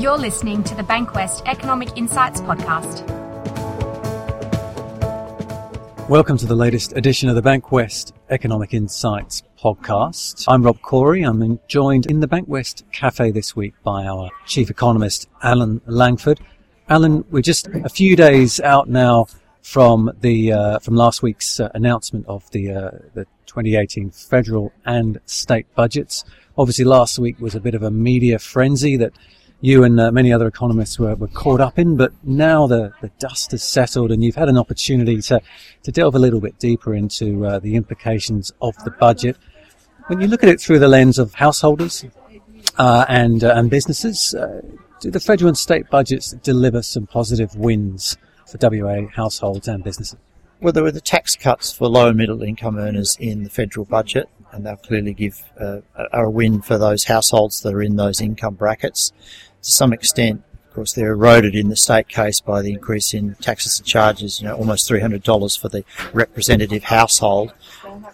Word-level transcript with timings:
You're 0.00 0.18
listening 0.18 0.64
to 0.64 0.74
the 0.74 0.82
Bankwest 0.82 1.46
Economic 1.46 1.96
Insights 1.96 2.40
Podcast. 2.40 3.08
Welcome 6.08 6.38
to 6.38 6.46
the 6.46 6.56
latest 6.56 6.96
edition 6.96 7.28
of 7.28 7.36
the 7.36 7.42
Bankwest 7.42 8.14
Economic 8.30 8.74
Insights 8.74 9.44
Podcast. 9.56 10.44
I'm 10.48 10.64
Rob 10.64 10.82
Corey. 10.82 11.22
I'm 11.22 11.60
joined 11.68 12.06
in 12.06 12.18
the 12.18 12.26
Bankwest 12.26 12.82
Cafe 12.90 13.30
this 13.30 13.54
week 13.54 13.74
by 13.84 14.06
our 14.06 14.28
Chief 14.46 14.70
Economist, 14.70 15.28
Alan 15.40 15.80
Langford. 15.86 16.40
Alan, 16.88 17.24
we're 17.30 17.42
just 17.42 17.68
a 17.68 17.88
few 17.88 18.16
days 18.16 18.58
out 18.58 18.88
now 18.88 19.28
from 19.62 20.10
the 20.20 20.52
uh, 20.52 20.78
from 20.78 20.96
last 20.96 21.22
week's 21.22 21.60
uh, 21.60 21.70
announcement 21.74 22.26
of 22.26 22.50
the 22.50 22.72
uh, 22.72 22.90
the 23.14 23.24
2018 23.46 24.10
federal 24.10 24.72
and 24.84 25.20
state 25.26 25.66
budgets. 25.74 26.24
Obviously, 26.56 26.84
last 26.84 27.18
week 27.18 27.38
was 27.40 27.54
a 27.54 27.60
bit 27.60 27.74
of 27.74 27.82
a 27.82 27.90
media 27.90 28.38
frenzy 28.38 28.96
that 28.96 29.12
you 29.60 29.84
and 29.84 30.00
uh, 30.00 30.10
many 30.10 30.32
other 30.32 30.46
economists 30.46 30.98
were, 30.98 31.14
were 31.16 31.28
caught 31.28 31.60
up 31.60 31.78
in, 31.78 31.96
but 31.96 32.12
now 32.24 32.66
the, 32.66 32.92
the 33.02 33.10
dust 33.18 33.50
has 33.50 33.62
settled 33.62 34.10
and 34.10 34.24
you've 34.24 34.36
had 34.36 34.48
an 34.48 34.56
opportunity 34.56 35.20
to, 35.20 35.40
to 35.82 35.92
delve 35.92 36.14
a 36.14 36.18
little 36.18 36.40
bit 36.40 36.58
deeper 36.58 36.94
into 36.94 37.44
uh, 37.44 37.58
the 37.58 37.76
implications 37.76 38.52
of 38.62 38.74
the 38.84 38.90
budget. 38.90 39.36
When 40.06 40.20
you 40.20 40.28
look 40.28 40.42
at 40.42 40.48
it 40.48 40.60
through 40.62 40.78
the 40.78 40.88
lens 40.88 41.18
of 41.18 41.34
householders 41.34 42.06
uh, 42.78 43.04
and, 43.08 43.42
and 43.42 43.68
businesses, 43.68 44.34
do 45.00 45.10
the 45.10 45.20
federal 45.20 45.48
and 45.48 45.58
state 45.58 45.90
budgets 45.90 46.30
deliver 46.32 46.82
some 46.82 47.06
positive 47.06 47.54
wins 47.54 48.16
for 48.50 48.58
WA 48.60 49.06
households 49.14 49.68
and 49.68 49.84
businesses? 49.84 50.18
Well, 50.60 50.72
there 50.72 50.82
were 50.82 50.92
the 50.92 51.00
tax 51.00 51.36
cuts 51.36 51.72
for 51.72 51.88
low 51.88 52.08
and 52.08 52.18
middle 52.18 52.42
income 52.42 52.78
earners 52.78 53.16
in 53.18 53.44
the 53.44 53.50
federal 53.50 53.86
budget, 53.86 54.28
and 54.52 54.66
they'll 54.66 54.76
clearly 54.76 55.14
give 55.14 55.42
uh, 55.58 55.80
a 56.12 56.28
win 56.28 56.60
for 56.60 56.76
those 56.76 57.04
households 57.04 57.62
that 57.62 57.72
are 57.72 57.82
in 57.82 57.96
those 57.96 58.20
income 58.20 58.54
brackets 58.54 59.12
to 59.62 59.72
some 59.72 59.92
extent, 59.92 60.42
of 60.70 60.74
course, 60.76 60.92
they're 60.92 61.10
eroded 61.10 61.56
in 61.56 61.68
the 61.68 61.74
state 61.74 62.06
case 62.06 62.40
by 62.40 62.62
the 62.62 62.72
increase 62.72 63.12
in 63.12 63.34
taxes 63.40 63.80
and 63.80 63.86
charges, 63.88 64.40
you 64.40 64.46
know, 64.46 64.54
almost 64.54 64.88
$300 64.88 65.58
for 65.58 65.68
the 65.68 65.84
representative 66.12 66.84
household. 66.84 67.52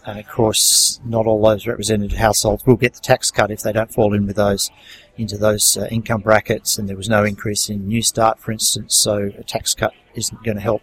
And 0.06 0.18
of 0.18 0.26
course, 0.26 0.98
not 1.04 1.26
all 1.26 1.42
those 1.42 1.66
representative 1.66 2.16
households 2.16 2.64
will 2.64 2.76
get 2.76 2.94
the 2.94 3.00
tax 3.00 3.30
cut 3.30 3.50
if 3.50 3.60
they 3.60 3.74
don't 3.74 3.92
fall 3.92 4.14
in 4.14 4.26
with 4.26 4.36
those, 4.36 4.70
into 5.18 5.36
those 5.36 5.76
uh, 5.76 5.86
income 5.90 6.22
brackets. 6.22 6.78
And 6.78 6.88
there 6.88 6.96
was 6.96 7.10
no 7.10 7.24
increase 7.24 7.68
in 7.68 7.90
Newstart, 7.90 8.38
for 8.38 8.52
instance, 8.52 8.96
so 8.96 9.30
a 9.36 9.44
tax 9.44 9.74
cut 9.74 9.92
isn't 10.14 10.42
going 10.42 10.56
to 10.56 10.62
help 10.62 10.80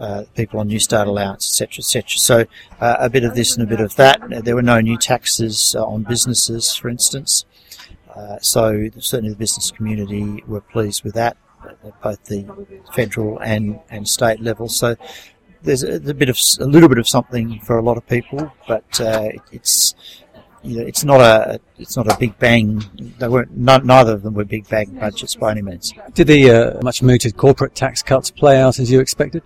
uh, 0.00 0.24
people 0.34 0.60
on 0.60 0.70
Newstart 0.70 1.06
allowance, 1.06 1.46
etc., 1.46 1.80
etc. 1.80 2.18
So 2.18 2.46
uh, 2.80 2.96
a 3.00 3.10
bit 3.10 3.24
of 3.24 3.34
this 3.34 3.54
and 3.54 3.62
a 3.62 3.68
bit 3.68 3.80
of 3.80 3.96
that. 3.96 4.22
There 4.44 4.54
were 4.54 4.62
no 4.62 4.80
new 4.80 4.96
taxes 4.96 5.76
uh, 5.78 5.84
on 5.84 6.04
businesses, 6.04 6.74
for 6.74 6.88
instance. 6.88 7.44
Uh, 8.14 8.38
so 8.40 8.88
certainly 8.98 9.30
the 9.30 9.38
business 9.38 9.70
community 9.70 10.42
were 10.46 10.60
pleased 10.60 11.02
with 11.04 11.14
that 11.14 11.36
at 11.84 12.02
both 12.02 12.22
the 12.24 12.46
federal 12.94 13.38
and, 13.38 13.80
and 13.90 14.06
state 14.06 14.40
level. 14.40 14.68
So 14.68 14.96
there's 15.62 15.82
a, 15.82 15.94
a, 15.94 16.14
bit 16.14 16.28
of 16.28 16.38
a 16.60 16.66
little 16.66 16.88
bit 16.88 16.98
of 16.98 17.08
something 17.08 17.60
for 17.60 17.78
a 17.78 17.82
lot 17.82 17.96
of 17.96 18.06
people, 18.06 18.52
but 18.66 19.00
uh, 19.00 19.30
it's 19.52 19.94
you 20.62 20.78
know 20.78 20.86
it's 20.86 21.04
not 21.04 21.20
a 21.20 21.60
it's 21.78 21.96
not 21.96 22.10
a 22.12 22.16
big 22.18 22.38
bang. 22.38 22.82
They 23.18 23.28
weren't 23.28 23.56
neither 23.56 24.12
of 24.12 24.22
them 24.22 24.34
were 24.34 24.44
big 24.44 24.68
bang 24.68 24.90
budgets 24.98 25.34
by 25.36 25.52
any 25.52 25.62
means. 25.62 25.92
Did 26.14 26.26
the 26.26 26.50
uh, 26.50 26.82
much 26.82 27.02
mooted 27.02 27.36
corporate 27.36 27.74
tax 27.74 28.02
cuts 28.02 28.30
play 28.30 28.60
out 28.60 28.78
as 28.78 28.90
you 28.90 29.00
expected? 29.00 29.42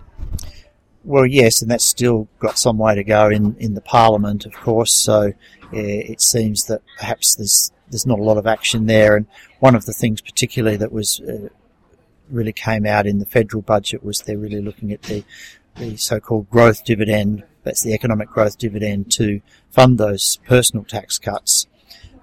Well, 1.03 1.25
yes, 1.25 1.61
and 1.61 1.71
that's 1.71 1.85
still 1.85 2.27
got 2.39 2.57
some 2.57 2.77
way 2.77 2.93
to 2.95 3.03
go 3.03 3.29
in, 3.29 3.55
in 3.59 3.75
the 3.75 3.81
Parliament, 3.81 4.45
of 4.45 4.51
course. 4.51 4.93
So 4.93 5.31
it 5.71 6.21
seems 6.21 6.65
that 6.65 6.81
perhaps 6.97 7.35
there's 7.35 7.71
there's 7.89 8.05
not 8.05 8.19
a 8.19 8.23
lot 8.23 8.37
of 8.37 8.47
action 8.47 8.85
there. 8.85 9.15
And 9.15 9.27
one 9.59 9.75
of 9.75 9.85
the 9.85 9.93
things 9.93 10.21
particularly 10.21 10.77
that 10.77 10.91
was 10.91 11.19
uh, 11.21 11.49
really 12.29 12.53
came 12.53 12.85
out 12.85 13.07
in 13.07 13.19
the 13.19 13.25
federal 13.25 13.61
budget 13.61 14.03
was 14.03 14.21
they're 14.21 14.37
really 14.37 14.61
looking 14.61 14.91
at 14.91 15.03
the 15.03 15.23
the 15.75 15.95
so-called 15.95 16.49
growth 16.49 16.83
dividend. 16.83 17.43
That's 17.63 17.83
the 17.83 17.93
economic 17.93 18.29
growth 18.29 18.57
dividend 18.57 19.11
to 19.13 19.41
fund 19.69 19.97
those 19.97 20.37
personal 20.47 20.85
tax 20.85 21.19
cuts. 21.19 21.67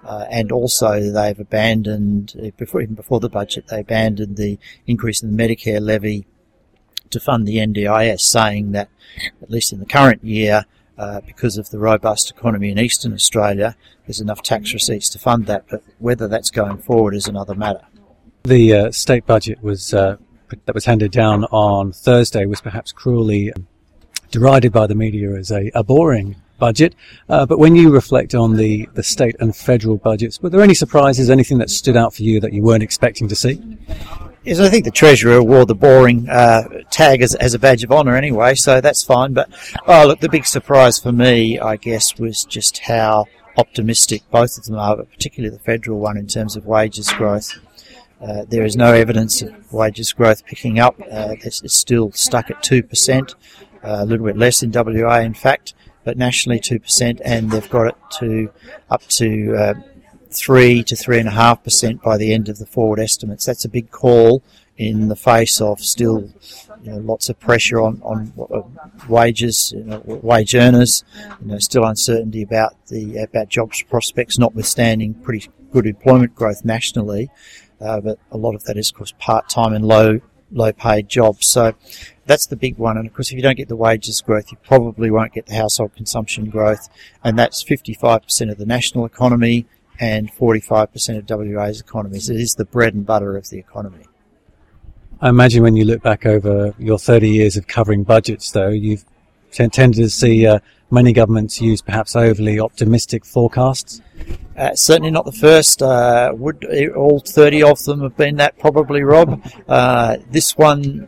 Uh, 0.03 0.25
and 0.29 0.51
also 0.51 0.99
they've 1.11 1.39
abandoned, 1.39 2.35
uh, 2.39 2.49
before, 2.57 2.81
even 2.81 2.93
before 2.93 3.19
the 3.19 3.29
budget, 3.29 3.67
they 3.67 3.79
abandoned 3.79 4.37
the 4.37 4.59
increase 4.85 5.23
in 5.23 5.35
the 5.35 5.43
Medicare 5.43 5.81
levy 5.81 6.27
to 7.09 7.19
fund 7.19 7.47
the 7.47 7.57
NDIS, 7.57 8.21
saying 8.21 8.71
that, 8.73 8.89
at 9.41 9.49
least 9.49 9.73
in 9.73 9.79
the 9.79 9.85
current 9.85 10.23
year, 10.23 10.65
uh, 10.97 11.21
because 11.21 11.57
of 11.57 11.69
the 11.69 11.79
robust 11.79 12.31
economy 12.31 12.71
in 12.71 12.79
eastern 12.79 13.13
Australia, 13.13 13.75
there's 14.05 14.21
enough 14.21 14.41
tax 14.41 14.73
receipts 14.73 15.09
to 15.09 15.19
fund 15.19 15.45
that, 15.47 15.65
but 15.69 15.83
whether 15.99 16.27
that's 16.27 16.49
going 16.49 16.77
forward 16.77 17.15
is 17.15 17.27
another 17.27 17.55
matter. 17.55 17.85
The 18.43 18.73
uh, 18.73 18.91
state 18.91 19.25
budget 19.25 19.61
was 19.63 19.93
uh, 19.93 20.17
that 20.65 20.75
was 20.75 20.85
handed 20.85 21.11
down 21.11 21.45
on 21.45 21.91
Thursday 21.91 22.45
was 22.45 22.61
perhaps 22.61 22.91
cruelly 22.91 23.51
derided 24.31 24.71
by 24.71 24.87
the 24.87 24.95
media 24.95 25.31
as 25.31 25.51
a, 25.51 25.71
a 25.73 25.83
boring 25.83 26.35
budget. 26.57 26.95
Uh, 27.29 27.45
but 27.45 27.59
when 27.59 27.75
you 27.75 27.89
reflect 27.89 28.33
on 28.33 28.55
the, 28.55 28.87
the 28.93 29.03
state 29.03 29.35
and 29.39 29.55
federal 29.55 29.97
budgets, 29.97 30.41
were 30.41 30.49
there 30.49 30.61
any 30.61 30.73
surprises, 30.73 31.29
anything 31.29 31.57
that 31.57 31.69
stood 31.69 31.97
out 31.97 32.13
for 32.13 32.23
you 32.23 32.39
that 32.39 32.53
you 32.53 32.61
weren't 32.61 32.83
expecting 32.83 33.27
to 33.27 33.35
see? 33.35 33.61
Yes, 34.45 34.59
I 34.59 34.69
think 34.69 34.85
the 34.85 34.91
treasurer 34.91 35.41
wore 35.41 35.65
the 35.65 35.73
boring 35.73 36.29
uh, 36.29 36.83
tag 36.91 37.23
as, 37.23 37.33
as 37.33 37.55
a 37.55 37.59
badge 37.59 37.83
of 37.83 37.91
honour 37.91 38.15
anyway, 38.15 38.53
so 38.53 38.79
that's 38.79 39.03
fine. 39.03 39.33
But 39.33 39.49
oh, 39.87 40.05
look, 40.05 40.19
the 40.19 40.29
big 40.29 40.45
surprise 40.45 40.99
for 40.99 41.11
me, 41.11 41.57
I 41.57 41.77
guess, 41.77 42.19
was 42.19 42.45
just 42.45 42.77
how 42.77 43.25
optimistic 43.57 44.21
both 44.29 44.55
of 44.59 44.65
them 44.65 44.75
are, 44.75 44.97
but 44.97 45.09
particularly 45.09 45.55
the 45.55 45.63
federal 45.63 45.99
one 45.99 46.15
in 46.15 46.27
terms 46.27 46.55
of 46.55 46.67
wages 46.67 47.11
growth. 47.13 47.57
Uh, 48.21 48.45
there 48.47 48.63
is 48.63 48.77
no 48.77 48.93
evidence 48.93 49.41
of 49.41 49.73
wages 49.73 50.13
growth 50.13 50.45
picking 50.45 50.77
up. 50.77 50.95
Uh, 51.01 51.33
it's, 51.43 51.63
it's, 51.63 51.75
still 51.75 52.11
stuck 52.11 52.51
at 52.51 52.61
two 52.61 52.83
percent, 52.83 53.33
uh, 53.83 53.97
a 54.01 54.05
little 54.05 54.27
bit 54.27 54.37
less 54.37 54.61
in 54.61 54.71
WA, 54.71 55.21
in 55.21 55.33
fact, 55.33 55.73
but 56.03 56.19
nationally 56.19 56.59
two 56.59 56.79
percent, 56.79 57.19
and 57.25 57.49
they've 57.49 57.69
got 57.71 57.87
it 57.87 57.95
to 58.19 58.51
up 58.91 59.01
to 59.07 59.55
uh, 59.55 59.73
three 60.35 60.83
to 60.83 60.95
three 60.95 61.19
and 61.19 61.27
a 61.27 61.31
half 61.31 61.63
percent 61.63 62.01
by 62.01 62.17
the 62.17 62.33
end 62.33 62.49
of 62.49 62.57
the 62.57 62.65
forward 62.65 62.99
estimates. 62.99 63.45
That's 63.45 63.65
a 63.65 63.69
big 63.69 63.91
call 63.91 64.43
in 64.77 65.07
the 65.07 65.15
face 65.15 65.61
of 65.61 65.79
still 65.79 66.29
you 66.83 66.91
know, 66.91 66.97
lots 66.97 67.29
of 67.29 67.39
pressure 67.39 67.79
on, 67.79 68.01
on 68.03 68.33
uh, 68.53 68.61
wages, 69.07 69.73
you 69.75 69.83
know, 69.83 70.01
wage 70.05 70.53
earners, 70.53 71.03
you 71.41 71.47
know, 71.47 71.59
still 71.59 71.85
uncertainty 71.85 72.41
about 72.41 72.73
the 72.87 73.17
about 73.17 73.49
jobs 73.49 73.81
prospects, 73.83 74.37
notwithstanding 74.37 75.13
pretty 75.13 75.49
good 75.71 75.85
employment 75.85 76.35
growth 76.35 76.65
nationally. 76.65 77.29
Uh, 77.79 77.99
but 77.99 78.19
a 78.31 78.37
lot 78.37 78.55
of 78.55 78.63
that 78.65 78.77
is, 78.77 78.89
of 78.89 78.97
course, 78.97 79.13
part-time 79.17 79.73
and 79.73 79.85
low 79.85 80.19
low 80.51 80.71
paid 80.71 81.09
jobs. 81.09 81.47
So 81.47 81.73
that's 82.25 82.45
the 82.45 82.55
big 82.55 82.77
one. 82.77 82.97
And 82.97 83.07
of 83.07 83.13
course, 83.13 83.31
if 83.31 83.35
you 83.35 83.41
don't 83.41 83.57
get 83.57 83.67
the 83.67 83.75
wages 83.75 84.21
growth, 84.21 84.51
you 84.51 84.57
probably 84.63 85.09
won't 85.11 85.33
get 85.33 85.47
the 85.47 85.55
household 85.55 85.95
consumption 85.95 86.49
growth. 86.49 86.87
And 87.23 87.37
that's 87.37 87.63
55% 87.63 88.51
of 88.51 88.57
the 88.57 88.65
national 88.65 89.05
economy 89.05 89.65
and 89.99 90.31
45% 90.33 91.17
of 91.17 91.29
WA's 91.29 91.79
economy. 91.79 92.19
So 92.19 92.33
it 92.33 92.39
is 92.39 92.55
the 92.55 92.65
bread 92.65 92.93
and 92.93 93.05
butter 93.05 93.37
of 93.37 93.49
the 93.49 93.57
economy. 93.57 94.05
I 95.21 95.29
imagine 95.29 95.63
when 95.63 95.75
you 95.75 95.85
look 95.85 96.01
back 96.01 96.25
over 96.25 96.73
your 96.77 96.99
30 96.99 97.29
years 97.29 97.55
of 97.55 97.67
covering 97.67 98.03
budgets, 98.03 98.51
though, 98.51 98.69
you've 98.69 99.05
tended 99.51 99.93
to 99.93 100.09
see 100.09 100.45
uh, 100.45 100.59
many 100.91 101.13
governments 101.13 101.61
use 101.61 101.81
perhaps 101.81 102.15
overly 102.15 102.59
optimistic 102.59 103.25
forecasts. 103.25 104.01
Uh, 104.57 104.73
certainly 104.75 105.11
not 105.11 105.25
the 105.25 105.31
first. 105.31 105.81
Uh, 105.81 106.33
would 106.35 106.65
all 106.95 107.19
30 107.19 107.63
of 107.63 107.83
them 107.83 108.01
have 108.01 108.15
been 108.17 108.37
that? 108.37 108.57
Probably, 108.59 109.03
Rob. 109.03 109.41
Uh, 109.67 110.17
this 110.31 110.57
one, 110.57 111.07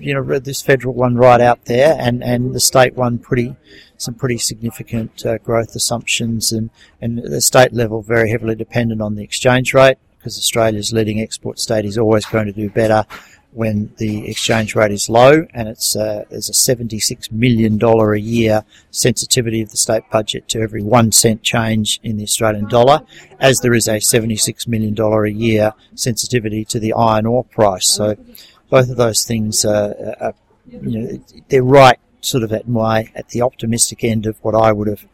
you 0.00 0.14
know, 0.14 0.38
this 0.38 0.62
federal 0.62 0.94
one 0.94 1.16
right 1.16 1.40
out 1.40 1.64
there, 1.66 1.96
and, 1.98 2.22
and 2.22 2.54
the 2.54 2.60
state 2.60 2.94
one 2.94 3.18
pretty 3.18 3.56
some 3.96 4.14
pretty 4.14 4.38
significant 4.38 5.24
uh, 5.24 5.38
growth 5.38 5.74
assumptions, 5.74 6.52
and, 6.52 6.70
and 7.00 7.18
the 7.18 7.40
state 7.40 7.72
level 7.72 8.02
very 8.02 8.30
heavily 8.30 8.54
dependent 8.54 9.00
on 9.00 9.14
the 9.14 9.22
exchange 9.22 9.72
rate 9.72 9.98
because 10.18 10.36
Australia's 10.38 10.92
leading 10.92 11.20
export 11.20 11.58
state 11.58 11.84
is 11.84 11.98
always 11.98 12.24
going 12.26 12.46
to 12.46 12.52
do 12.52 12.68
better 12.70 13.06
when 13.54 13.92
the 13.98 14.28
exchange 14.28 14.74
rate 14.74 14.90
is 14.90 15.08
low, 15.08 15.46
and 15.54 15.68
it's 15.68 15.94
uh, 15.94 16.24
there's 16.28 16.48
a 16.48 16.52
$76 16.52 17.30
million 17.30 17.80
a 17.80 18.16
year 18.16 18.64
sensitivity 18.90 19.62
of 19.62 19.70
the 19.70 19.76
state 19.76 20.02
budget 20.10 20.48
to 20.48 20.60
every 20.60 20.82
one 20.82 21.12
cent 21.12 21.42
change 21.42 22.00
in 22.02 22.16
the 22.16 22.24
Australian 22.24 22.66
dollar, 22.68 23.00
as 23.38 23.60
there 23.60 23.72
is 23.72 23.86
a 23.86 23.98
$76 23.98 24.66
million 24.66 24.98
a 24.98 25.28
year 25.28 25.72
sensitivity 25.94 26.64
to 26.64 26.80
the 26.80 26.92
iron 26.94 27.26
ore 27.26 27.44
price. 27.44 27.86
So 27.86 28.16
both 28.74 28.90
of 28.90 28.96
those 28.96 29.22
things 29.22 29.64
are, 29.64 29.94
are 30.20 30.34
you 30.66 30.98
know, 30.98 31.24
they're 31.48 31.62
right 31.62 32.00
sort 32.22 32.42
of 32.42 32.52
at 32.52 32.66
my 32.66 33.08
at 33.14 33.28
the 33.28 33.40
optimistic 33.40 34.02
end 34.02 34.26
of 34.26 34.36
what 34.42 34.52
I 34.52 34.72
would 34.72 34.88
have 34.88 35.06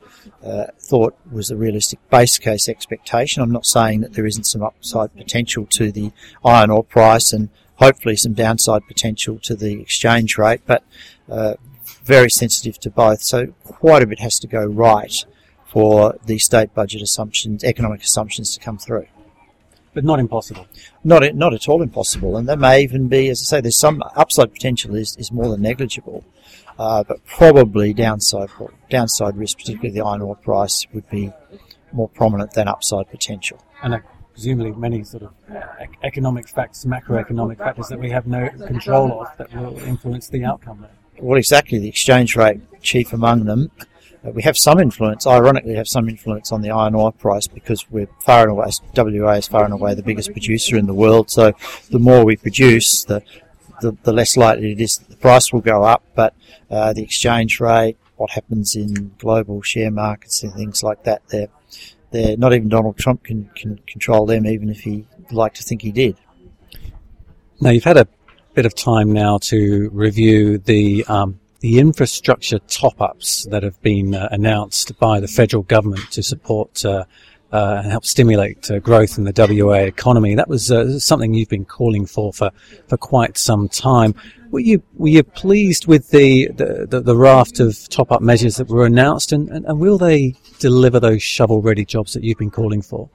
uh, 0.43 0.67
thought 0.79 1.15
was 1.31 1.51
a 1.51 1.57
realistic 1.57 1.99
base 2.09 2.39
case 2.39 2.71
expectation. 2.71 3.43
I'm 3.43 3.53
not 3.53 3.67
saying 3.67 4.01
that 4.01 4.15
there 4.15 4.25
isn't 4.25 4.45
some 4.45 4.63
upside 4.63 5.15
potential 5.15 5.67
to 5.73 5.93
the 5.93 6.11
iron 6.43 6.71
ore 6.71 6.83
price 6.85 7.35
and 7.35 7.51
hopefully 7.75 8.17
some 8.17 8.33
downside 8.33 8.89
potential 8.89 9.39
to 9.41 9.55
the 9.55 9.79
exchange 9.79 10.39
rate, 10.39 10.63
but 10.65 10.83
uh, 11.29 11.57
very 12.03 12.31
sensitive 12.31 12.81
to 12.81 12.89
both. 12.89 13.21
So 13.21 13.49
quite 13.63 14.03
a 14.03 14.07
bit 14.07 14.21
has 14.21 14.39
to 14.39 14.47
go 14.47 14.65
right 14.65 15.23
for 15.67 16.19
the 16.25 16.39
state 16.39 16.73
budget 16.73 17.03
assumptions, 17.03 17.63
economic 17.63 18.01
assumptions 18.03 18.55
to 18.55 18.61
come 18.61 18.79
through. 18.79 19.07
But 19.93 20.05
not 20.05 20.21
impossible. 20.21 20.67
Not 21.03 21.35
not 21.35 21.53
at 21.53 21.69
all 21.69 21.83
impossible, 21.83 22.37
and 22.37 22.49
there 22.49 22.57
may 22.57 22.83
even 22.83 23.09
be, 23.09 23.29
as 23.29 23.43
I 23.43 23.45
say, 23.45 23.61
there's 23.61 23.79
some 23.79 24.03
upside 24.15 24.53
potential 24.53 24.95
is, 24.95 25.17
is 25.17 25.33
more 25.33 25.49
than 25.49 25.63
negligible, 25.63 26.25
uh, 26.79 27.03
but 27.03 27.25
probably 27.27 27.93
downside 27.93 28.51
downside 28.89 29.37
risk, 29.37 29.59
particularly 29.59 29.91
the 29.91 30.05
iron 30.05 30.23
ore 30.23 30.37
price, 30.37 30.87
would 30.93 31.09
be 31.11 31.33
more 31.93 32.09
prominent 32.09 32.53
than 32.53 32.69
upside 32.69 33.11
potential. 33.11 33.59
And 33.83 33.95
uh, 33.95 33.99
presumably 34.33 34.73
many 34.73 35.05
sort 35.05 35.25
of 35.25 35.33
economic 36.03 36.49
factors, 36.49 36.85
macroeconomic 36.85 37.59
factors 37.59 37.89
that 37.89 37.99
we 37.99 38.11
have 38.11 38.27
no 38.27 38.49
control 38.49 39.23
of 39.23 39.29
that 39.39 39.53
will 39.55 39.79
influence 39.81 40.29
the 40.29 40.45
outcome 40.45 40.81
there. 40.83 40.91
Well, 41.21 41.39
exactly. 41.39 41.79
The 41.79 41.89
exchange 41.89 42.37
rate 42.37 42.61
chief 42.81 43.13
among 43.13 43.45
them. 43.45 43.71
Uh, 44.25 44.31
we 44.31 44.43
have 44.43 44.57
some 44.57 44.79
influence, 44.79 45.27
ironically, 45.27 45.75
have 45.75 45.89
some 45.89 46.09
influence 46.09 46.53
on 46.53 46.61
the 46.61 46.71
iron 46.71 46.95
ore 46.95 47.13
price 47.13 47.47
because 47.47 47.91
we're 47.91 48.09
far 48.21 48.43
and 48.43 48.51
away, 48.51 48.71
WA 48.95 49.33
is 49.33 49.49
far 49.49 49.65
and 49.65 49.73
away 49.73 49.95
the 49.95 50.03
biggest 50.03 50.33
producer 50.33 50.77
in 50.77 50.87
the 50.87 50.95
world. 50.95 51.31
So 51.31 51.53
the 51.91 51.99
more 51.99 52.25
we 52.25 52.37
produce, 52.37 53.05
the 53.05 53.23
the, 53.81 53.97
the 54.03 54.13
less 54.13 54.37
likely 54.37 54.73
it 54.73 54.81
is 54.81 54.99
that 54.99 55.09
the 55.09 55.17
price 55.17 55.53
will 55.53 55.61
go 55.61 55.83
up. 55.83 56.03
But 56.15 56.35
uh, 56.71 56.93
the 56.93 57.03
exchange 57.03 57.61
rate, 57.61 57.97
what 58.17 58.31
happens 58.31 58.77
in 58.77 59.15
global 59.19 59.63
share 59.63 59.91
markets 59.91 60.43
and 60.43 60.53
things 60.53 60.83
like 60.83 61.05
that, 61.05 61.23
they're, 61.29 61.49
they're 62.11 62.37
not 62.37 62.53
even 62.53 62.69
Donald 62.69 62.99
Trump 62.99 63.25
can, 63.25 63.51
can 63.55 63.79
control 63.87 64.27
them, 64.27 64.47
even 64.47 64.69
if 64.69 64.81
he 64.81 65.07
like 65.31 65.55
to 65.55 65.63
think 65.63 65.83
he 65.83 65.93
did. 65.93 66.17
Now 67.61 67.71
you've 67.71 67.85
had 67.85 67.97
a 67.97 68.09
bit 68.55 68.67
of 68.67 68.75
time 68.75 69.13
now 69.13 69.39
to 69.39 69.89
review 69.93 70.59
the 70.59 71.05
um, 71.07 71.40
the 71.61 71.79
infrastructure 71.79 72.59
top-ups 72.59 73.47
that 73.51 73.63
have 73.63 73.81
been 73.83 74.15
uh, 74.15 74.29
announced 74.31 74.99
by 74.99 75.21
the 75.21 75.29
federal 75.29 75.63
government 75.63 76.11
to 76.11 76.23
support 76.23 76.85
uh, 76.85 77.05
uh, 77.53 77.81
and 77.83 77.91
help 77.91 78.05
stimulate 78.05 78.71
uh, 78.71 78.79
growth 78.79 79.19
in 79.19 79.25
the 79.25 79.65
WA 79.65 79.81
economy. 79.81 80.35
That 80.35 80.49
was 80.49 80.71
uh, 80.71 80.99
something 80.99 81.35
you've 81.35 81.49
been 81.49 81.65
calling 81.65 82.07
for 82.07 82.33
for, 82.33 82.51
for 82.89 82.97
quite 82.97 83.37
some 83.37 83.69
time. 83.69 84.15
Were 84.51 84.61
you 84.61 84.83
were 84.95 85.09
you 85.09 85.23
pleased 85.23 85.87
with 85.87 86.11
the 86.11 86.49
the, 86.49 87.01
the, 87.01 87.17
raft 87.17 87.61
of 87.61 87.89
top-up 87.89 88.23
measures 88.23 88.57
that 88.57 88.69
were 88.69 88.87
announced, 88.87 89.33
and, 89.33 89.49
and, 89.51 89.65
and 89.67 89.79
will 89.79 89.99
they 89.99 90.35
deliver 90.59 90.99
those 90.99 91.23
shovel-ready 91.23 91.85
jobs 91.85 92.15
that 92.15 92.25
you've 92.25 92.39
been 92.39 92.51
calling 92.51 92.83
for? 92.83 93.09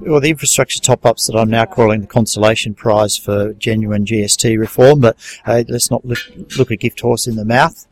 Well, 0.00 0.20
the 0.20 0.30
infrastructure 0.30 0.80
top-ups 0.80 1.26
that 1.26 1.36
I'm 1.36 1.50
now 1.50 1.64
calling 1.64 2.00
the 2.00 2.06
consolation 2.06 2.74
prize 2.74 3.16
for 3.16 3.52
genuine 3.54 4.04
GST 4.04 4.58
reform. 4.58 5.00
But 5.00 5.16
uh, 5.46 5.64
let's 5.68 5.90
not 5.90 6.04
look, 6.04 6.18
look, 6.58 6.70
a 6.70 6.76
gift 6.76 7.00
horse 7.00 7.26
in 7.26 7.36
the 7.36 7.44
mouth. 7.44 7.86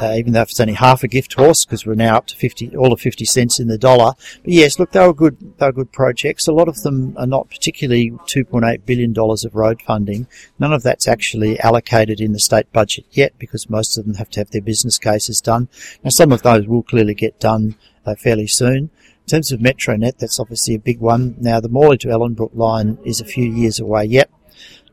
Uh, 0.00 0.14
even 0.16 0.32
though 0.32 0.42
it's 0.42 0.58
only 0.58 0.74
half 0.74 1.04
a 1.04 1.08
gift 1.08 1.34
horse, 1.34 1.64
because 1.64 1.86
we're 1.86 1.94
now 1.94 2.16
up 2.16 2.26
to 2.26 2.34
50, 2.36 2.76
all 2.76 2.92
of 2.92 3.00
50 3.00 3.24
cents 3.24 3.60
in 3.60 3.68
the 3.68 3.78
dollar. 3.78 4.14
But 4.42 4.52
yes, 4.52 4.78
look, 4.78 4.90
they 4.90 5.06
were 5.06 5.14
good, 5.14 5.54
they 5.58 5.66
were 5.66 5.72
good 5.72 5.92
projects. 5.92 6.48
A 6.48 6.52
lot 6.52 6.66
of 6.66 6.82
them 6.82 7.14
are 7.16 7.28
not 7.28 7.48
particularly 7.48 8.10
$2.8 8.10 8.84
billion 8.84 9.14
of 9.16 9.54
road 9.54 9.80
funding. 9.82 10.26
None 10.58 10.72
of 10.72 10.82
that's 10.82 11.06
actually 11.06 11.60
allocated 11.60 12.20
in 12.20 12.32
the 12.32 12.40
state 12.40 12.72
budget 12.72 13.06
yet, 13.12 13.38
because 13.38 13.70
most 13.70 13.96
of 13.96 14.04
them 14.04 14.14
have 14.14 14.30
to 14.30 14.40
have 14.40 14.50
their 14.50 14.62
business 14.62 14.98
cases 14.98 15.40
done. 15.40 15.68
Now, 16.02 16.10
some 16.10 16.32
of 16.32 16.42
those 16.42 16.66
will 16.66 16.82
clearly 16.82 17.14
get 17.14 17.38
done 17.38 17.76
uh, 18.04 18.16
fairly 18.16 18.48
soon. 18.48 18.90
In 19.24 19.28
terms 19.28 19.52
of 19.52 19.60
Metronet, 19.60 20.18
that's 20.18 20.38
obviously 20.38 20.74
a 20.74 20.78
big 20.78 21.00
one. 21.00 21.34
Now, 21.40 21.58
the 21.58 21.70
Morley 21.70 21.96
to 21.98 22.08
Ellenbrook 22.08 22.54
line 22.54 22.98
is 23.04 23.22
a 23.22 23.24
few 23.24 23.50
years 23.50 23.80
away 23.80 24.04
yet, 24.04 24.30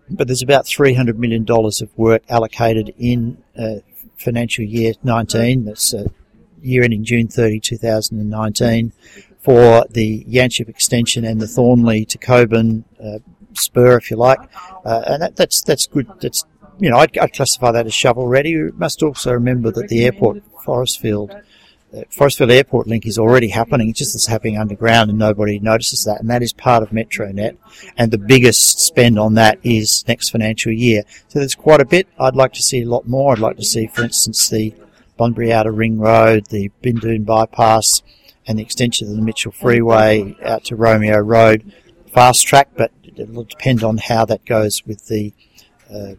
but 0.09 0.27
there's 0.27 0.41
about 0.41 0.65
$300 0.65 1.17
million 1.17 1.45
of 1.49 1.97
work 1.97 2.23
allocated 2.29 2.93
in 2.97 3.43
uh, 3.57 3.79
financial 4.15 4.63
year 4.63 4.93
19, 5.03 5.65
that's 5.65 5.93
year 6.61 6.83
ending 6.83 7.03
June 7.03 7.27
30, 7.27 7.59
2019, 7.59 8.93
for 9.41 9.85
the 9.89 10.23
Yanchep 10.23 10.69
extension 10.69 11.25
and 11.25 11.41
the 11.41 11.45
Thornlie 11.45 12.07
to 12.07 12.17
Cockburn 12.17 12.85
uh, 13.03 13.19
spur, 13.53 13.97
if 13.97 14.11
you 14.11 14.17
like. 14.17 14.39
Uh, 14.85 15.03
and 15.07 15.21
that, 15.23 15.35
that's, 15.35 15.61
that's 15.61 15.87
good. 15.87 16.07
That's, 16.21 16.45
you 16.79 16.89
know, 16.89 16.97
I'd, 16.97 17.17
I'd 17.17 17.33
classify 17.33 17.71
that 17.71 17.85
as 17.85 17.93
shovel 17.93 18.27
ready. 18.27 18.51
You 18.51 18.73
must 18.77 19.03
also 19.03 19.33
remember 19.33 19.71
that 19.71 19.89
the 19.89 20.05
airport, 20.05 20.41
Forrestfield, 20.63 21.43
Forrestfield 22.09 22.51
Airport 22.51 22.87
link 22.87 23.05
is 23.05 23.17
already 23.17 23.49
happening. 23.49 23.89
It's 23.89 23.99
just 23.99 24.15
it's 24.15 24.27
happening 24.27 24.57
underground 24.57 25.09
and 25.09 25.19
nobody 25.19 25.59
notices 25.59 26.05
that. 26.05 26.21
And 26.21 26.29
that 26.29 26.41
is 26.41 26.53
part 26.53 26.83
of 26.83 26.89
Metronet. 26.89 27.57
And 27.97 28.11
the 28.11 28.17
biggest 28.17 28.79
spend 28.79 29.19
on 29.19 29.33
that 29.33 29.59
is 29.63 30.05
next 30.07 30.29
financial 30.29 30.71
year. 30.71 31.03
So 31.27 31.39
there's 31.39 31.55
quite 31.55 31.81
a 31.81 31.85
bit. 31.85 32.07
I'd 32.17 32.35
like 32.35 32.53
to 32.53 32.63
see 32.63 32.81
a 32.81 32.89
lot 32.89 33.07
more. 33.07 33.33
I'd 33.33 33.39
like 33.39 33.57
to 33.57 33.65
see, 33.65 33.87
for 33.87 34.03
instance, 34.03 34.49
the 34.49 34.73
Bunbury 35.17 35.51
Outer 35.51 35.71
Ring 35.71 35.99
Road, 35.99 36.45
the 36.47 36.71
Bindoon 36.81 37.25
Bypass, 37.25 38.03
and 38.47 38.57
the 38.57 38.63
extension 38.63 39.09
of 39.09 39.15
the 39.15 39.21
Mitchell 39.21 39.51
Freeway 39.51 40.35
out 40.43 40.63
to 40.65 40.75
Romeo 40.75 41.19
Road 41.19 41.73
fast 42.11 42.45
track, 42.45 42.69
but 42.75 42.91
it'll 43.15 43.43
depend 43.43 43.83
on 43.83 43.97
how 43.97 44.25
that 44.25 44.45
goes 44.45 44.85
with 44.85 45.07
the, 45.07 45.33
uh, 45.93 46.13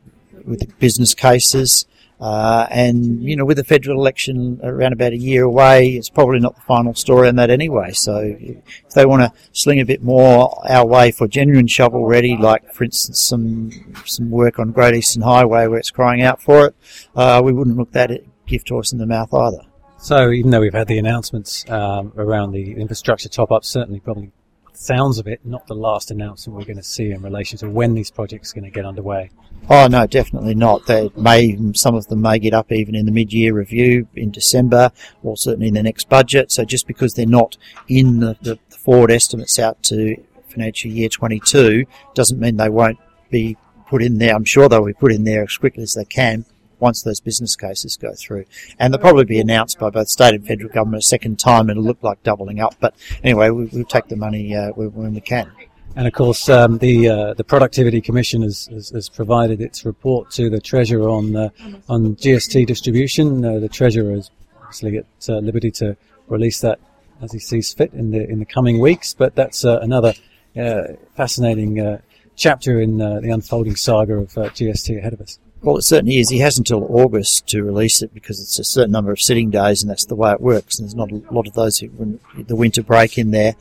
with 0.44 0.60
the 0.60 0.72
business 0.78 1.14
cases. 1.14 1.86
Uh, 2.22 2.68
and, 2.70 3.20
you 3.20 3.34
know, 3.34 3.44
with 3.44 3.56
the 3.56 3.64
federal 3.64 3.98
election 3.98 4.60
around 4.62 4.92
about 4.92 5.12
a 5.12 5.16
year 5.16 5.42
away, 5.42 5.88
it's 5.88 6.08
probably 6.08 6.38
not 6.38 6.54
the 6.54 6.60
final 6.60 6.94
story 6.94 7.26
on 7.26 7.34
that 7.34 7.50
anyway. 7.50 7.90
So 7.90 8.36
if 8.38 8.90
they 8.94 9.04
want 9.04 9.22
to 9.22 9.32
sling 9.50 9.80
a 9.80 9.84
bit 9.84 10.04
more 10.04 10.56
our 10.70 10.86
way 10.86 11.10
for 11.10 11.26
genuine 11.26 11.66
shovel 11.66 12.06
ready, 12.06 12.36
like, 12.36 12.72
for 12.72 12.84
instance, 12.84 13.20
some, 13.20 13.72
some 14.06 14.30
work 14.30 14.60
on 14.60 14.70
Great 14.70 14.94
Eastern 14.94 15.22
Highway 15.22 15.66
where 15.66 15.80
it's 15.80 15.90
crying 15.90 16.22
out 16.22 16.40
for 16.40 16.66
it, 16.66 16.76
uh, 17.16 17.42
we 17.44 17.52
wouldn't 17.52 17.76
look 17.76 17.90
that 17.90 18.12
gift 18.46 18.68
horse 18.68 18.92
in 18.92 18.98
the 18.98 19.06
mouth 19.06 19.34
either. 19.34 19.62
So 19.98 20.30
even 20.30 20.52
though 20.52 20.60
we've 20.60 20.72
had 20.72 20.86
the 20.86 20.98
announcements 20.98 21.68
um, 21.68 22.12
around 22.16 22.52
the 22.52 22.74
infrastructure 22.74 23.28
top-up, 23.28 23.64
certainly 23.64 23.98
probably 23.98 24.30
sounds 24.72 25.18
of 25.18 25.26
it, 25.26 25.40
not 25.44 25.66
the 25.66 25.74
last 25.74 26.10
announcement 26.10 26.58
we're 26.58 26.64
going 26.64 26.76
to 26.76 26.82
see 26.82 27.10
in 27.10 27.22
relation 27.22 27.58
to 27.58 27.68
when 27.68 27.94
these 27.94 28.10
projects 28.10 28.52
are 28.52 28.60
going 28.60 28.70
to 28.70 28.74
get 28.74 28.84
underway. 28.84 29.30
Oh 29.70 29.86
no, 29.86 30.06
definitely 30.06 30.54
not. 30.54 30.86
They 30.86 31.10
may 31.16 31.56
some 31.74 31.94
of 31.94 32.08
them 32.08 32.22
may 32.22 32.38
get 32.38 32.54
up 32.54 32.72
even 32.72 32.94
in 32.94 33.06
the 33.06 33.12
mid-year 33.12 33.54
review 33.54 34.08
in 34.14 34.30
December, 34.30 34.90
or 35.22 35.36
certainly 35.36 35.68
in 35.68 35.74
the 35.74 35.82
next 35.82 36.08
budget. 36.08 36.50
So 36.50 36.64
just 36.64 36.86
because 36.86 37.14
they're 37.14 37.26
not 37.26 37.56
in 37.88 38.20
the, 38.20 38.36
the 38.42 38.58
forward 38.70 39.10
estimates 39.10 39.58
out 39.58 39.82
to 39.84 40.16
financial 40.48 40.90
year 40.90 41.08
22, 41.08 41.86
doesn't 42.14 42.40
mean 42.40 42.56
they 42.56 42.68
won't 42.68 42.98
be 43.30 43.56
put 43.86 44.02
in 44.02 44.18
there. 44.18 44.34
I'm 44.34 44.44
sure 44.44 44.68
they'll 44.68 44.84
be 44.84 44.92
put 44.92 45.12
in 45.12 45.24
there 45.24 45.44
as 45.44 45.56
quickly 45.56 45.84
as 45.84 45.94
they 45.94 46.04
can 46.04 46.44
once 46.82 47.02
those 47.02 47.20
business 47.20 47.56
cases 47.56 47.96
go 47.96 48.12
through. 48.14 48.44
And 48.78 48.92
they'll 48.92 49.00
probably 49.00 49.24
be 49.24 49.40
announced 49.40 49.78
by 49.78 49.88
both 49.88 50.08
state 50.08 50.34
and 50.34 50.46
federal 50.46 50.68
government 50.68 51.02
a 51.02 51.06
second 51.06 51.38
time. 51.38 51.70
It'll 51.70 51.82
look 51.82 52.02
like 52.02 52.22
doubling 52.24 52.60
up. 52.60 52.74
But 52.80 52.94
anyway, 53.22 53.48
we, 53.50 53.66
will 53.66 53.84
take 53.84 54.08
the 54.08 54.16
money 54.16 54.54
uh, 54.54 54.72
when 54.72 55.14
we 55.14 55.20
can. 55.20 55.50
And 55.94 56.06
of 56.06 56.12
course, 56.14 56.48
um, 56.48 56.78
the 56.78 57.08
uh, 57.08 57.34
the 57.34 57.44
Productivity 57.44 58.00
Commission 58.00 58.42
has, 58.42 58.66
has, 58.72 58.88
has, 58.90 59.08
provided 59.10 59.60
its 59.60 59.84
report 59.84 60.30
to 60.32 60.48
the 60.48 60.58
Treasurer 60.60 61.08
on 61.08 61.36
uh, 61.36 61.50
on 61.88 62.16
GST 62.16 62.66
distribution. 62.66 63.44
Uh, 63.44 63.58
the 63.58 63.68
Treasurer 63.68 64.14
is 64.14 64.30
obviously 64.62 64.96
at 64.96 65.06
uh, 65.28 65.38
liberty 65.38 65.70
to 65.72 65.96
release 66.28 66.60
that 66.62 66.80
as 67.20 67.30
he 67.32 67.38
sees 67.38 67.74
fit 67.74 67.92
in 67.92 68.10
the 68.10 68.26
in 68.26 68.38
the 68.38 68.46
coming 68.46 68.80
weeks. 68.80 69.12
But 69.12 69.34
that's 69.34 69.66
uh, 69.66 69.80
another 69.80 70.14
uh, 70.58 70.94
fascinating 71.14 72.00
chapter 72.36 72.80
in 72.80 72.96
the 72.96 73.30
unfolding 73.30 73.76
saga 73.76 74.14
of 74.14 74.28
GST 74.30 74.96
ahead 74.96 75.12
of 75.12 75.20
us. 75.20 75.38
Well, 75.62 75.76
it 75.76 75.82
certainly 75.82 76.18
is. 76.18 76.28
He 76.28 76.40
has 76.40 76.58
until 76.58 76.84
August 76.90 77.46
to 77.48 77.62
release 77.62 78.02
it 78.02 78.12
because 78.12 78.40
it's 78.40 78.58
a 78.58 78.64
certain 78.64 78.90
number 78.90 79.12
of 79.12 79.20
sitting 79.20 79.48
days, 79.48 79.82
and 79.82 79.88
that's 79.88 80.06
the 80.06 80.16
way 80.16 80.32
it 80.32 80.40
works. 80.40 80.78
And 80.78 80.86
there's 80.86 80.96
not 80.96 81.12
a 81.12 81.22
lot 81.32 81.46
of 81.46 81.54
those 81.54 81.78
who, 81.78 82.18
the 82.36 82.56
winter 82.56 82.82
break 82.82 83.16
in 83.16 83.30
there. 83.30 83.54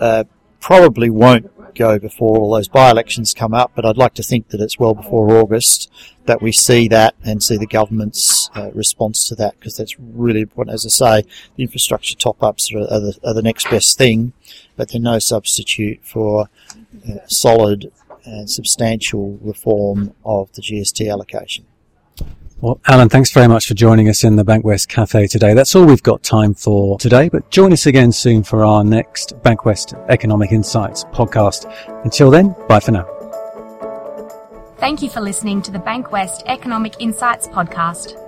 Uh, 0.00 0.24
probably 0.60 1.08
won't 1.08 1.48
go 1.76 1.96
before 1.96 2.38
all 2.38 2.54
those 2.54 2.66
by-elections 2.66 3.32
come 3.34 3.54
up, 3.54 3.70
but 3.76 3.86
I'd 3.86 3.96
like 3.96 4.14
to 4.14 4.22
think 4.24 4.48
that 4.48 4.60
it's 4.60 4.80
well 4.80 4.94
before 4.94 5.30
August 5.36 5.90
that 6.26 6.42
we 6.42 6.50
see 6.50 6.88
that 6.88 7.14
and 7.24 7.40
see 7.40 7.56
the 7.56 7.66
government's 7.66 8.50
uh, 8.56 8.72
response 8.74 9.28
to 9.28 9.36
that 9.36 9.58
because 9.58 9.76
that's 9.76 9.98
really 10.00 10.40
important. 10.40 10.74
As 10.74 10.84
I 10.84 10.88
say, 10.88 11.28
the 11.54 11.62
infrastructure 11.62 12.16
top-ups 12.16 12.72
are, 12.74 12.80
are, 12.80 13.00
the, 13.00 13.18
are 13.22 13.34
the 13.34 13.42
next 13.42 13.70
best 13.70 13.96
thing, 13.96 14.32
but 14.76 14.90
they're 14.90 15.00
no 15.00 15.20
substitute 15.20 16.00
for 16.02 16.48
uh, 17.08 17.18
solid 17.28 17.92
and 18.28 18.50
substantial 18.50 19.38
reform 19.40 20.14
of 20.24 20.52
the 20.52 20.62
GST 20.62 21.10
allocation. 21.10 21.64
Well, 22.60 22.80
Alan, 22.88 23.08
thanks 23.08 23.30
very 23.30 23.46
much 23.46 23.68
for 23.68 23.74
joining 23.74 24.08
us 24.08 24.24
in 24.24 24.34
the 24.34 24.44
Bankwest 24.44 24.88
Cafe 24.88 25.28
today. 25.28 25.54
That's 25.54 25.76
all 25.76 25.84
we've 25.84 26.02
got 26.02 26.24
time 26.24 26.54
for 26.54 26.98
today, 26.98 27.28
but 27.28 27.48
join 27.50 27.72
us 27.72 27.86
again 27.86 28.10
soon 28.10 28.42
for 28.42 28.64
our 28.64 28.82
next 28.82 29.34
Bankwest 29.42 29.94
Economic 30.08 30.50
Insights 30.50 31.04
podcast. 31.04 31.72
Until 32.04 32.32
then, 32.32 32.56
bye 32.68 32.80
for 32.80 32.90
now. 32.90 33.06
Thank 34.78 35.02
you 35.02 35.08
for 35.08 35.20
listening 35.20 35.62
to 35.62 35.70
the 35.70 35.78
Bankwest 35.78 36.42
Economic 36.46 36.96
Insights 37.00 37.46
podcast. 37.46 38.27